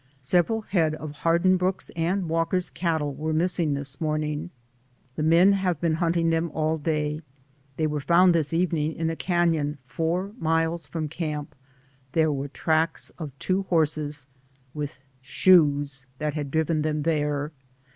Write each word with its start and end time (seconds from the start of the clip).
Several 0.23 0.61
head 0.61 0.95
of 0.95 1.17
Hardinbrooke's 1.17 1.91
and 1.91 2.27
Walk 2.27 2.55
er's 2.55 2.71
cattle 2.71 3.13
were 3.13 3.33
missing 3.33 3.75
this 3.75 4.01
morning; 4.01 4.49
the 5.15 5.21
men 5.21 5.51
have 5.53 5.79
been 5.79 5.93
hunting 5.93 6.31
them 6.31 6.49
all 6.55 6.79
day, 6.79 7.21
they 7.77 7.85
were 7.85 7.99
found 7.99 8.33
this 8.33 8.51
evening 8.51 8.93
in 8.93 9.11
a 9.11 9.15
canon 9.15 9.77
four 9.85 10.31
miles 10.39 10.87
from 10.87 11.07
camp; 11.07 11.53
there 12.13 12.31
were 12.31 12.45
the 12.45 12.49
tracks 12.49 13.11
of 13.19 13.31
two 13.37 13.61
horses, 13.69 14.25
with 14.73 15.03
shoes, 15.21 16.07
that 16.17 16.33
had 16.33 16.49
driven 16.49 16.81
them 16.81 17.03
there. 17.03 17.51